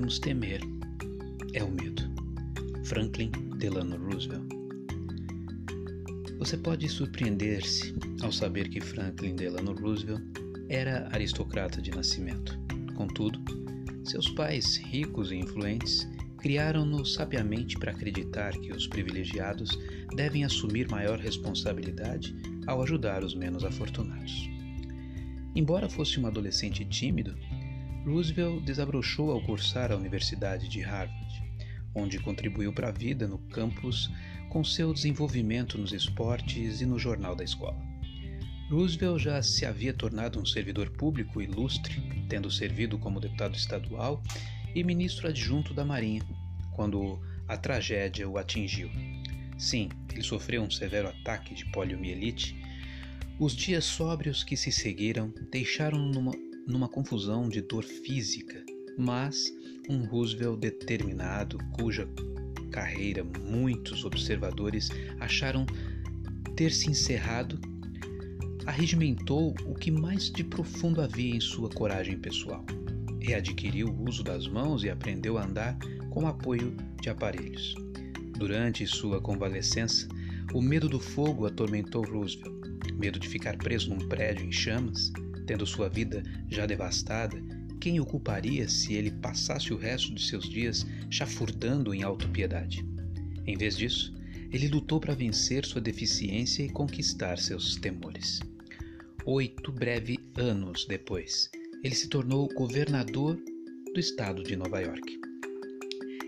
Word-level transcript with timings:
devemos 0.00 0.18
temer 0.18 0.60
é 1.52 1.62
o 1.62 1.70
medo. 1.70 2.02
Franklin 2.84 3.30
Delano 3.58 3.98
Roosevelt. 3.98 4.48
Você 6.38 6.56
pode 6.56 6.88
surpreender-se 6.88 7.94
ao 8.22 8.32
saber 8.32 8.70
que 8.70 8.80
Franklin 8.80 9.36
Delano 9.36 9.74
Roosevelt 9.74 10.22
era 10.70 11.06
aristocrata 11.12 11.82
de 11.82 11.90
nascimento. 11.90 12.58
Contudo, 12.94 13.38
seus 14.02 14.30
pais, 14.30 14.78
ricos 14.78 15.32
e 15.32 15.36
influentes, 15.36 16.08
criaram-no 16.38 17.04
sabiamente 17.04 17.78
para 17.78 17.90
acreditar 17.90 18.52
que 18.52 18.72
os 18.72 18.86
privilegiados 18.86 19.78
devem 20.16 20.44
assumir 20.44 20.88
maior 20.88 21.18
responsabilidade 21.18 22.34
ao 22.66 22.82
ajudar 22.82 23.22
os 23.22 23.34
menos 23.34 23.64
afortunados. 23.64 24.48
Embora 25.54 25.90
fosse 25.90 26.18
um 26.18 26.26
adolescente 26.26 26.86
tímido, 26.86 27.36
Roosevelt 28.04 28.64
desabrochou 28.64 29.30
ao 29.30 29.42
cursar 29.42 29.92
a 29.92 29.96
Universidade 29.96 30.68
de 30.68 30.80
Harvard, 30.80 31.42
onde 31.94 32.18
contribuiu 32.18 32.72
para 32.72 32.88
a 32.88 32.92
vida 32.92 33.28
no 33.28 33.38
campus 33.38 34.10
com 34.48 34.64
seu 34.64 34.92
desenvolvimento 34.92 35.76
nos 35.76 35.92
esportes 35.92 36.80
e 36.80 36.86
no 36.86 36.98
jornal 36.98 37.36
da 37.36 37.44
escola. 37.44 37.78
Roosevelt 38.70 39.22
já 39.22 39.42
se 39.42 39.66
havia 39.66 39.92
tornado 39.92 40.40
um 40.40 40.46
servidor 40.46 40.90
público 40.90 41.42
ilustre, 41.42 42.00
tendo 42.28 42.50
servido 42.50 42.98
como 42.98 43.20
deputado 43.20 43.54
estadual 43.54 44.22
e 44.74 44.82
ministro 44.82 45.28
adjunto 45.28 45.74
da 45.74 45.84
Marinha, 45.84 46.22
quando 46.72 47.20
a 47.46 47.56
tragédia 47.56 48.28
o 48.28 48.38
atingiu. 48.38 48.88
Sim, 49.58 49.90
ele 50.10 50.22
sofreu 50.22 50.62
um 50.62 50.70
severo 50.70 51.08
ataque 51.08 51.54
de 51.54 51.66
poliomielite. 51.66 52.56
Os 53.38 53.54
dias 53.54 53.84
sóbrios 53.84 54.42
que 54.42 54.56
se 54.56 54.72
seguiram 54.72 55.34
deixaram 55.50 55.98
numa 55.98 56.32
numa 56.70 56.88
confusão 56.88 57.48
de 57.48 57.60
dor 57.60 57.84
física, 57.84 58.64
mas 58.96 59.52
um 59.88 60.04
Roosevelt 60.06 60.58
determinado, 60.58 61.58
cuja 61.72 62.08
carreira 62.70 63.24
muitos 63.24 64.04
observadores 64.04 64.88
acharam 65.18 65.66
ter 66.54 66.70
se 66.70 66.90
encerrado, 66.90 67.58
arregimentou 68.66 69.54
o 69.66 69.74
que 69.74 69.90
mais 69.90 70.30
de 70.30 70.44
profundo 70.44 71.00
havia 71.00 71.34
em 71.34 71.40
sua 71.40 71.68
coragem 71.68 72.18
pessoal. 72.18 72.64
Readquiriu 73.20 73.88
o 73.88 74.08
uso 74.08 74.22
das 74.22 74.46
mãos 74.46 74.84
e 74.84 74.90
aprendeu 74.90 75.36
a 75.36 75.44
andar 75.44 75.76
com 76.10 76.26
apoio 76.26 76.76
de 77.00 77.10
aparelhos. 77.10 77.74
Durante 78.38 78.86
sua 78.86 79.20
convalescença, 79.20 80.08
o 80.52 80.62
medo 80.62 80.88
do 80.88 80.98
fogo 80.98 81.46
atormentou 81.46 82.04
Roosevelt, 82.04 82.60
medo 82.94 83.18
de 83.18 83.28
ficar 83.28 83.56
preso 83.56 83.90
num 83.90 84.08
prédio 84.08 84.46
em 84.46 84.52
chamas, 84.52 85.12
Tendo 85.50 85.66
sua 85.66 85.88
vida 85.88 86.22
já 86.48 86.64
devastada, 86.64 87.36
quem 87.80 87.98
o 87.98 88.06
culparia 88.06 88.68
se 88.68 88.94
ele 88.94 89.10
passasse 89.10 89.74
o 89.74 89.76
resto 89.76 90.14
de 90.14 90.22
seus 90.24 90.48
dias 90.48 90.86
chafurdando 91.10 91.92
em 91.92 92.04
autopiedade? 92.04 92.86
Em 93.44 93.56
vez 93.56 93.76
disso, 93.76 94.14
ele 94.52 94.68
lutou 94.68 95.00
para 95.00 95.12
vencer 95.12 95.66
sua 95.66 95.80
deficiência 95.80 96.62
e 96.62 96.70
conquistar 96.70 97.36
seus 97.36 97.74
temores. 97.74 98.38
Oito 99.26 99.72
breves 99.72 100.18
anos 100.36 100.86
depois, 100.86 101.50
ele 101.82 101.96
se 101.96 102.08
tornou 102.08 102.46
governador 102.54 103.36
do 103.92 103.98
estado 103.98 104.44
de 104.44 104.54
Nova 104.54 104.78
York. 104.78 105.20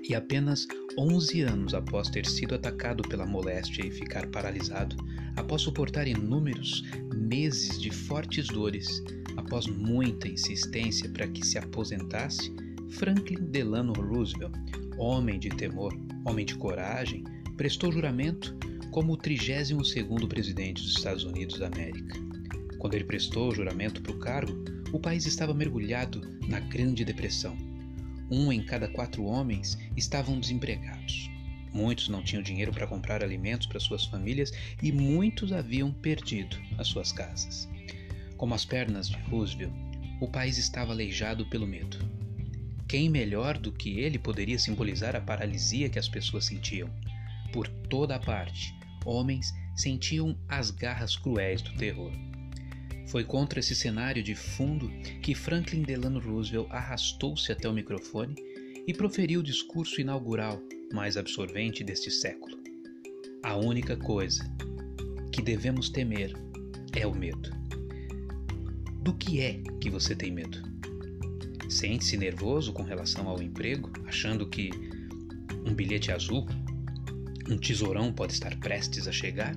E 0.02 0.16
apenas 0.16 0.66
11 0.96 1.42
anos 1.42 1.74
após 1.74 2.10
ter 2.10 2.26
sido 2.26 2.54
atacado 2.54 3.02
pela 3.02 3.24
moléstia 3.24 3.86
e 3.86 3.90
ficar 3.90 4.26
paralisado, 4.26 4.96
após 5.36 5.62
suportar 5.62 6.06
inúmeros 6.06 6.84
meses 7.14 7.80
de 7.80 7.90
fortes 7.90 8.46
dores, 8.48 9.02
após 9.36 9.66
muita 9.66 10.28
insistência 10.28 11.08
para 11.08 11.26
que 11.28 11.46
se 11.46 11.58
aposentasse, 11.58 12.54
Franklin 12.90 13.46
Delano 13.50 13.94
Roosevelt, 13.94 14.52
homem 14.98 15.38
de 15.38 15.48
temor, 15.48 15.98
homem 16.26 16.44
de 16.44 16.56
coragem, 16.56 17.24
prestou 17.56 17.90
juramento 17.90 18.54
como 18.90 19.14
o 19.14 19.16
32º 19.16 20.28
presidente 20.28 20.82
dos 20.82 20.96
Estados 20.96 21.24
Unidos 21.24 21.58
da 21.58 21.68
América. 21.68 22.20
Quando 22.78 22.94
ele 22.94 23.04
prestou 23.04 23.54
juramento 23.54 24.02
para 24.02 24.12
o 24.12 24.18
cargo, 24.18 24.52
o 24.92 25.00
país 25.00 25.24
estava 25.24 25.54
mergulhado 25.54 26.20
na 26.46 26.60
Grande 26.60 27.02
Depressão. 27.02 27.71
Um 28.34 28.50
em 28.50 28.64
cada 28.64 28.88
quatro 28.88 29.26
homens 29.26 29.76
estavam 29.94 30.40
desempregados. 30.40 31.30
Muitos 31.70 32.08
não 32.08 32.22
tinham 32.22 32.42
dinheiro 32.42 32.72
para 32.72 32.86
comprar 32.86 33.22
alimentos 33.22 33.66
para 33.66 33.78
suas 33.78 34.06
famílias 34.06 34.54
e 34.82 34.90
muitos 34.90 35.52
haviam 35.52 35.92
perdido 35.92 36.56
as 36.78 36.88
suas 36.88 37.12
casas. 37.12 37.68
Como 38.38 38.54
as 38.54 38.64
pernas 38.64 39.10
de 39.10 39.18
Roosevelt, 39.28 39.70
o 40.18 40.26
país 40.26 40.56
estava 40.56 40.92
aleijado 40.92 41.44
pelo 41.50 41.66
medo. 41.66 41.98
Quem 42.88 43.10
melhor 43.10 43.58
do 43.58 43.70
que 43.70 44.00
ele 44.00 44.18
poderia 44.18 44.58
simbolizar 44.58 45.14
a 45.14 45.20
paralisia 45.20 45.90
que 45.90 45.98
as 45.98 46.08
pessoas 46.08 46.46
sentiam? 46.46 46.88
Por 47.52 47.68
toda 47.68 48.16
a 48.16 48.18
parte, 48.18 48.74
homens 49.04 49.52
sentiam 49.76 50.34
as 50.48 50.70
garras 50.70 51.16
cruéis 51.16 51.60
do 51.60 51.74
terror. 51.74 52.10
Foi 53.12 53.24
contra 53.24 53.60
esse 53.60 53.74
cenário 53.76 54.22
de 54.22 54.34
fundo 54.34 54.90
que 55.20 55.34
Franklin 55.34 55.82
Delano 55.82 56.18
Roosevelt 56.18 56.66
arrastou-se 56.70 57.52
até 57.52 57.68
o 57.68 57.72
microfone 57.74 58.34
e 58.86 58.94
proferiu 58.94 59.40
o 59.40 59.42
discurso 59.42 60.00
inaugural 60.00 60.58
mais 60.94 61.18
absorvente 61.18 61.84
deste 61.84 62.10
século. 62.10 62.56
A 63.42 63.54
única 63.54 63.98
coisa 63.98 64.42
que 65.30 65.42
devemos 65.42 65.90
temer 65.90 66.32
é 66.94 67.06
o 67.06 67.14
medo. 67.14 67.50
Do 69.02 69.12
que 69.12 69.42
é 69.42 69.60
que 69.78 69.90
você 69.90 70.16
tem 70.16 70.32
medo? 70.32 70.62
Sente-se 71.68 72.16
nervoso 72.16 72.72
com 72.72 72.82
relação 72.82 73.28
ao 73.28 73.42
emprego, 73.42 73.92
achando 74.06 74.48
que 74.48 74.70
um 75.66 75.74
bilhete 75.74 76.10
azul, 76.10 76.48
um 77.46 77.58
tesourão 77.58 78.10
pode 78.10 78.32
estar 78.32 78.58
prestes 78.58 79.06
a 79.06 79.12
chegar? 79.12 79.54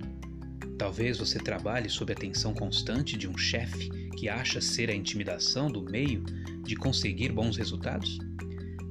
Talvez 0.77 1.17
você 1.17 1.39
trabalhe 1.39 1.89
sob 1.89 2.11
a 2.11 2.15
tensão 2.15 2.53
constante 2.53 3.17
de 3.17 3.27
um 3.27 3.37
chefe 3.37 3.89
que 4.17 4.27
acha 4.27 4.59
ser 4.59 4.89
a 4.89 4.95
intimidação 4.95 5.71
do 5.71 5.81
meio 5.81 6.23
de 6.63 6.75
conseguir 6.75 7.31
bons 7.31 7.55
resultados? 7.55 8.19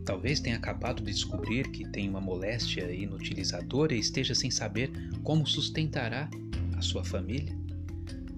Talvez 0.05 0.41
tenha 0.41 0.57
acabado 0.57 1.03
de 1.03 1.13
descobrir 1.13 1.71
que 1.71 1.89
tem 1.89 2.09
uma 2.09 2.21
moléstia 2.21 2.91
inutilizadora 2.93 3.95
e 3.95 3.99
esteja 3.99 4.35
sem 4.35 4.51
saber 4.51 4.91
como 5.23 5.47
sustentará 5.47 6.29
a 6.77 6.83
sua 6.83 7.05
família. 7.05 7.57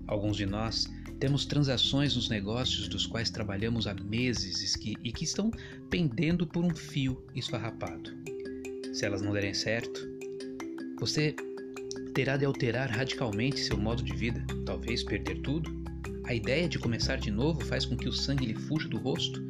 Alguns 0.07 0.37
de 0.37 0.47
nós 0.47 0.89
temos 1.19 1.47
transações 1.47 2.15
nos 2.15 2.29
negócios 2.29 2.89
dos 2.89 3.07
quais 3.07 3.31
trabalhamos 3.31 3.87
há 3.87 3.95
meses 3.95 4.75
e 4.75 5.13
que, 5.13 5.25
estão 5.25 5.51
pendendo 5.89 6.47
por 6.47 6.65
um 6.65 6.75
fio 6.75 7.25
esfarrapado. 7.35 8.11
Se 8.93 9.05
elas 9.05 9.23
não 9.23 9.33
derem 9.33 9.55
certo, 9.55 10.01
você 10.99 11.35
terá 12.17 12.39
de 12.39 12.47
alterar 12.47 12.89
radicalmente 12.89 13.61
seu 13.61 13.77
modo 13.77 14.03
de 14.03 14.17
vida, 14.17 14.43
talvez 14.65 15.05
perder 15.05 15.43
tudo. 15.43 15.71
A 16.25 16.33
ideia 16.33 16.67
de 16.67 16.79
começar 16.79 17.17
de 17.17 17.31
novo 17.31 17.63
faz 17.67 17.85
com 17.85 17.95
que 17.95 18.09
o 18.09 18.13
sangue 18.13 18.47
lhe 18.47 18.55
fuja 18.55 18.89
do 18.89 18.97
rosto 18.97 19.45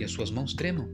e 0.00 0.04
as 0.04 0.10
suas 0.10 0.28
mãos 0.28 0.52
tremam. 0.52 0.92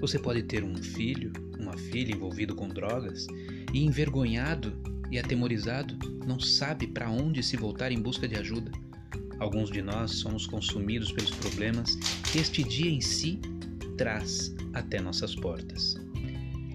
Você 0.00 0.20
pode 0.20 0.44
ter 0.44 0.62
um 0.62 0.76
filho, 0.76 1.32
uma 1.58 1.76
filha 1.76 2.14
envolvido 2.14 2.54
com 2.54 2.68
drogas 2.68 3.26
e 3.74 3.84
envergonhado 3.84 4.72
e 5.10 5.18
atemorizado, 5.18 5.98
não 6.24 6.38
sabe 6.38 6.86
para 6.86 7.10
onde 7.10 7.42
se 7.42 7.56
voltar 7.56 7.90
em 7.90 8.00
busca 8.00 8.28
de 8.28 8.36
ajuda. 8.36 8.70
Alguns 9.40 9.68
de 9.68 9.82
nós 9.82 10.12
somos 10.12 10.46
consumidos 10.46 11.10
pelos 11.10 11.32
problemas 11.32 11.96
que 12.30 12.38
este 12.38 12.62
dia 12.62 12.88
em 12.92 13.00
si 13.00 13.40
traz 13.98 14.54
até 14.72 15.00
nossas 15.00 15.34
portas. 15.34 15.96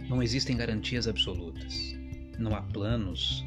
Não 0.09 0.21
existem 0.21 0.57
garantias 0.57 1.07
absolutas. 1.07 2.00
Não 2.41 2.55
há 2.55 2.61
planos 2.63 3.45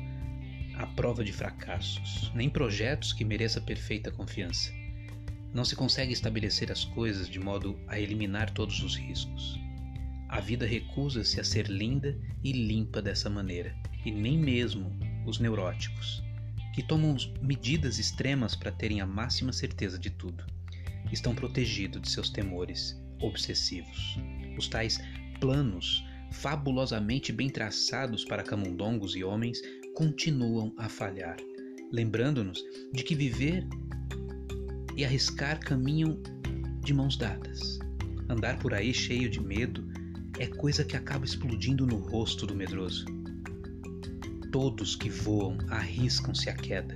à 0.76 0.86
prova 0.86 1.24
de 1.24 1.32
fracassos, 1.32 2.30
nem 2.32 2.48
projetos 2.48 3.12
que 3.12 3.24
mereça 3.24 3.60
perfeita 3.60 4.12
confiança. 4.12 4.72
Não 5.52 5.64
se 5.64 5.74
consegue 5.74 6.12
estabelecer 6.12 6.70
as 6.70 6.84
coisas 6.84 7.28
de 7.28 7.40
modo 7.40 7.76
a 7.88 7.98
eliminar 7.98 8.50
todos 8.50 8.80
os 8.84 8.94
riscos. 8.94 9.58
A 10.28 10.38
vida 10.38 10.64
recusa-se 10.64 11.40
a 11.40 11.44
ser 11.44 11.66
linda 11.66 12.16
e 12.44 12.52
limpa 12.52 13.02
dessa 13.02 13.28
maneira, 13.28 13.74
e 14.04 14.12
nem 14.12 14.38
mesmo 14.38 14.96
os 15.26 15.40
neuróticos, 15.40 16.22
que 16.72 16.82
tomam 16.82 17.16
medidas 17.42 17.98
extremas 17.98 18.54
para 18.54 18.70
terem 18.70 19.00
a 19.00 19.06
máxima 19.06 19.52
certeza 19.52 19.98
de 19.98 20.10
tudo, 20.10 20.44
estão 21.12 21.34
protegidos 21.34 22.00
de 22.00 22.10
seus 22.10 22.30
temores 22.30 22.96
obsessivos. 23.20 24.16
Os 24.56 24.68
tais 24.68 25.00
planos, 25.40 26.04
fabulosamente 26.34 27.32
bem 27.32 27.48
traçados 27.48 28.24
para 28.24 28.42
camundongos 28.42 29.14
e 29.16 29.24
homens, 29.24 29.62
continuam 29.94 30.74
a 30.76 30.88
falhar, 30.88 31.36
lembrando-nos 31.92 32.62
de 32.92 33.02
que 33.02 33.14
viver 33.14 33.66
e 34.96 35.04
arriscar 35.04 35.60
caminham 35.60 36.20
de 36.80 36.92
mãos 36.92 37.16
dadas. 37.16 37.78
Andar 38.28 38.58
por 38.58 38.74
aí 38.74 38.92
cheio 38.92 39.30
de 39.30 39.40
medo 39.40 39.86
é 40.38 40.46
coisa 40.46 40.84
que 40.84 40.96
acaba 40.96 41.24
explodindo 41.24 41.86
no 41.86 41.96
rosto 41.96 42.46
do 42.46 42.54
medroso. 42.54 43.04
Todos 44.50 44.96
que 44.96 45.08
voam 45.08 45.56
arriscam-se 45.68 46.50
à 46.50 46.54
queda. 46.54 46.94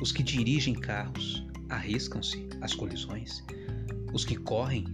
Os 0.00 0.12
que 0.12 0.22
dirigem 0.22 0.74
carros 0.74 1.46
arriscam-se 1.68 2.48
às 2.60 2.74
colisões. 2.74 3.42
Os 4.12 4.24
que 4.24 4.36
correm 4.36 4.84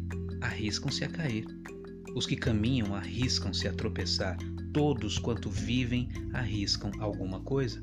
arriscam-se 0.41 1.05
a 1.05 1.09
cair. 1.09 1.47
Os 2.15 2.27
que 2.27 2.37
caminham 2.37 2.95
arriscam-se 2.95 3.67
a 3.67 3.73
tropeçar. 3.73 4.37
Todos 4.73 5.19
quanto 5.19 5.51
vivem 5.51 6.09
arriscam 6.33 6.91
alguma 7.01 7.41
coisa. 7.41 7.83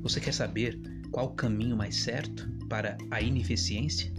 Você 0.00 0.20
quer 0.20 0.32
saber 0.32 0.80
qual 1.10 1.26
o 1.26 1.34
caminho 1.34 1.76
mais 1.76 1.96
certo 1.96 2.48
para 2.68 2.96
a 3.10 3.20
ineficiência? 3.20 4.12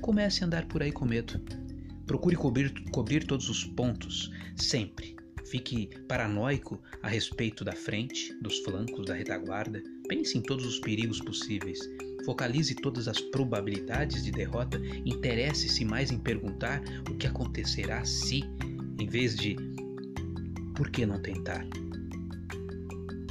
Comece 0.00 0.42
a 0.42 0.46
andar 0.46 0.66
por 0.66 0.82
aí 0.82 0.92
com 0.92 1.04
medo. 1.04 1.40
Procure 2.06 2.36
cobrir, 2.36 2.72
cobrir 2.92 3.24
todos 3.24 3.48
os 3.48 3.64
pontos, 3.64 4.30
sempre. 4.56 5.16
Fique 5.44 5.90
paranoico 6.06 6.80
a 7.02 7.08
respeito 7.08 7.64
da 7.64 7.72
frente, 7.72 8.32
dos 8.40 8.58
flancos, 8.60 9.06
da 9.06 9.14
retaguarda. 9.14 9.82
Pense 10.08 10.38
em 10.38 10.42
todos 10.42 10.64
os 10.64 10.78
perigos 10.78 11.20
possíveis. 11.20 11.80
Focalize 12.24 12.74
todas 12.74 13.08
as 13.08 13.20
probabilidades 13.20 14.22
de 14.24 14.30
derrota. 14.30 14.80
Interesse-se 15.04 15.84
mais 15.84 16.10
em 16.10 16.18
perguntar 16.18 16.82
o 17.10 17.14
que 17.14 17.26
acontecerá 17.26 18.04
se, 18.04 18.44
em 18.98 19.06
vez 19.06 19.36
de 19.36 19.56
por 20.74 20.90
que 20.90 21.04
não 21.04 21.20
tentar? 21.20 21.66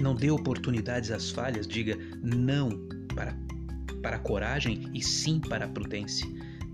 Não 0.01 0.15
dê 0.15 0.31
oportunidades 0.31 1.11
às 1.11 1.29
falhas, 1.29 1.67
diga 1.67 1.97
não 2.23 2.69
para, 3.13 3.37
para 4.01 4.15
a 4.15 4.19
coragem 4.19 4.89
e 4.93 5.01
sim 5.01 5.39
para 5.39 5.65
a 5.65 5.69
prudência. 5.69 6.27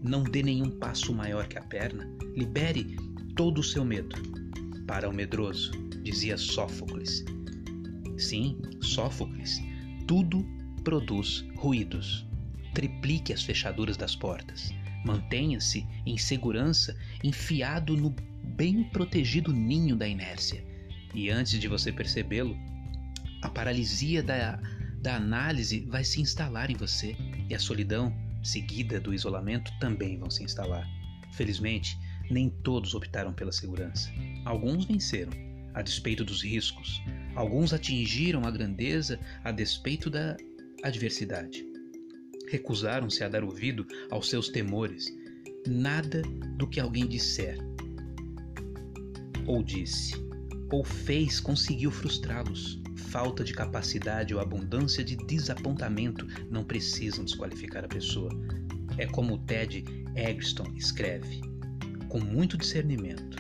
Não 0.04 0.24
dê 0.24 0.44
nenhum 0.44 0.70
passo 0.70 1.14
maior 1.14 1.48
que 1.48 1.58
a 1.58 1.62
perna. 1.62 2.08
Libere 2.36 2.96
todo 3.36 3.60
o 3.60 3.64
seu 3.64 3.84
medo. 3.84 4.16
Para 4.86 5.10
o 5.10 5.14
medroso, 5.14 5.72
dizia 6.04 6.38
Sófocles. 6.38 7.26
Sim, 8.18 8.60
Sófocles. 8.82 9.60
Tudo 10.08 10.46
produz 10.86 11.44
ruídos. 11.56 12.26
Triplique 12.74 13.34
as 13.34 13.44
fechaduras 13.44 13.98
das 13.98 14.16
portas. 14.16 14.72
Mantenha-se 15.04 15.86
em 16.06 16.18
segurança, 16.18 16.96
enfiado 17.24 17.98
no 17.98 18.16
bem 18.56 18.84
protegido 18.84 19.52
ninho 19.52 19.96
da 19.96 20.08
inércia. 20.08 20.64
E 21.14 21.30
antes 21.30 21.60
de 21.60 21.68
você 21.68 21.92
percebê-lo, 21.92 22.56
a 23.42 23.50
paralisia 23.50 24.22
da, 24.22 24.60
da 25.02 25.16
análise 25.16 25.82
vai 25.90 26.04
se 26.04 26.22
instalar 26.22 26.70
em 26.70 26.76
você 26.76 27.16
e 27.50 27.56
a 27.56 27.60
solidão 27.60 28.16
seguida 28.44 29.00
do 29.00 29.14
isolamento 29.14 29.72
também 29.80 30.18
vão 30.18 30.30
se 30.30 30.44
instalar. 30.44 30.88
Felizmente, 31.34 31.98
nem 32.30 32.50
todos 32.50 32.94
optaram 32.94 33.34
pela 33.34 33.52
segurança. 33.52 34.12
Alguns 34.46 34.86
venceram, 34.86 35.32
a 35.74 35.82
despeito 35.82 36.24
dos 36.24 36.44
riscos. 36.44 37.02
Alguns 37.36 37.74
atingiram 37.74 38.46
a 38.46 38.52
grandeza 38.52 39.20
a 39.44 39.52
despeito 39.52 40.10
da 40.10 40.38
adversidade. 40.88 41.66
Recusaram-se 42.48 43.24
a 43.24 43.30
dar 43.30 43.44
ouvido 43.44 43.86
aos 44.10 44.30
seus 44.30 44.50
temores. 44.50 45.06
Nada 45.68 46.22
do 46.58 46.68
que 46.68 46.80
alguém 46.80 47.08
disser 47.08 47.58
ou 49.48 49.64
disse 49.64 50.16
ou 50.72 50.84
fez 50.84 51.40
conseguiu 51.40 51.92
frustrá-los. 51.92 52.82
Falta 52.96 53.44
de 53.44 53.54
capacidade 53.54 54.34
ou 54.34 54.42
abundância 54.42 55.04
de 55.04 55.16
desapontamento 55.16 56.28
não 56.50 56.64
precisam 56.64 57.24
desqualificar 57.24 57.86
a 57.86 57.88
pessoa. 57.88 58.30
É 58.98 59.06
como 59.06 59.36
o 59.36 59.38
Ted 59.40 59.84
Eggleston 60.16 60.74
escreve: 60.76 61.42
com 62.10 62.20
muito 62.20 62.58
discernimento. 62.58 63.35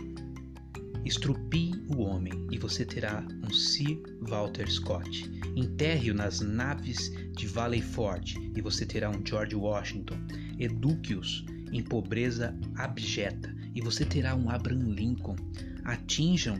Estrupie 1.05 1.71
o 1.95 2.01
homem 2.01 2.33
e 2.51 2.57
você 2.57 2.83
terá 2.83 3.23
um 3.43 3.53
Sir 3.53 4.01
Walter 4.21 4.67
Scott. 4.69 5.29
Enterre-o 5.55 6.15
nas 6.15 6.41
naves 6.41 7.11
de 7.37 7.45
Valley 7.45 7.81
Forge 7.81 8.51
e 8.55 8.61
você 8.61 8.87
terá 8.87 9.11
um 9.11 9.23
George 9.23 9.55
Washington. 9.55 10.17
Eduque-os 10.59 11.45
em 11.71 11.83
pobreza 11.83 12.57
abjeta 12.77 13.55
e 13.75 13.81
você 13.81 14.03
terá 14.03 14.35
um 14.35 14.49
Abraham 14.49 14.93
Lincoln. 14.93 15.35
Atinjam 15.83 16.59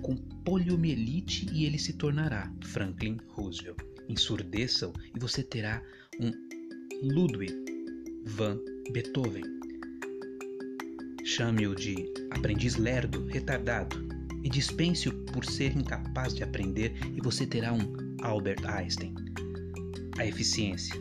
com 0.00 0.16
poliomielite 0.44 1.48
e 1.52 1.64
ele 1.64 1.78
se 1.78 1.94
tornará 1.94 2.52
Franklin 2.62 3.18
Roosevelt. 3.30 3.78
Ensurdeça-o 4.08 4.92
e 5.14 5.18
você 5.18 5.42
terá 5.42 5.82
um 6.20 6.30
Ludwig 7.02 7.52
van 8.26 8.58
Beethoven. 8.92 9.61
Chame-o 11.24 11.74
de 11.74 12.12
aprendiz 12.30 12.76
lerdo, 12.76 13.24
retardado, 13.26 13.96
e 14.42 14.48
dispense-o 14.48 15.12
por 15.26 15.44
ser 15.44 15.76
incapaz 15.76 16.34
de 16.34 16.42
aprender 16.42 16.92
e 17.16 17.20
você 17.20 17.46
terá 17.46 17.72
um 17.72 18.16
Albert 18.22 18.64
Einstein. 18.66 19.14
A 20.18 20.26
eficiência. 20.26 21.00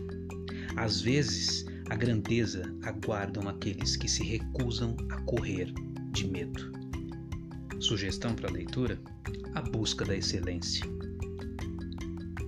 Às 0.75 1.01
vezes, 1.01 1.65
a 1.89 1.95
grandeza 1.95 2.63
aguardam 2.83 3.49
aqueles 3.49 3.95
que 3.95 4.07
se 4.07 4.23
recusam 4.23 4.95
a 5.09 5.19
correr 5.23 5.73
de 6.11 6.27
medo. 6.27 6.71
Sugestão 7.79 8.35
para 8.35 8.51
leitura: 8.51 8.99
A 9.55 9.61
Busca 9.61 10.05
da 10.05 10.15
Excelência. 10.15 10.85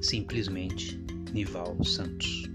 Simplesmente 0.01 1.03
Nival 1.33 1.83
Santos. 1.83 2.52